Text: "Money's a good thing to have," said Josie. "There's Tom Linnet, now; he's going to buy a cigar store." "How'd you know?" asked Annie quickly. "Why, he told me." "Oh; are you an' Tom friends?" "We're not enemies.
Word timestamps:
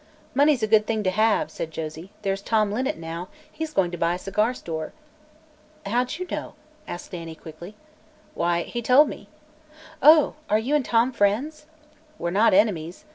"Money's 0.33 0.63
a 0.63 0.67
good 0.67 0.87
thing 0.87 1.03
to 1.03 1.11
have," 1.11 1.51
said 1.51 1.69
Josie. 1.69 2.11
"There's 2.23 2.41
Tom 2.41 2.71
Linnet, 2.71 2.97
now; 2.97 3.27
he's 3.51 3.71
going 3.71 3.91
to 3.91 3.99
buy 3.99 4.15
a 4.15 4.17
cigar 4.17 4.55
store." 4.55 4.93
"How'd 5.85 6.17
you 6.17 6.25
know?" 6.31 6.55
asked 6.87 7.13
Annie 7.13 7.35
quickly. 7.35 7.75
"Why, 8.33 8.63
he 8.63 8.81
told 8.81 9.07
me." 9.09 9.29
"Oh; 10.01 10.33
are 10.49 10.57
you 10.57 10.73
an' 10.73 10.81
Tom 10.81 11.11
friends?" 11.11 11.67
"We're 12.17 12.31
not 12.31 12.51
enemies. 12.51 13.05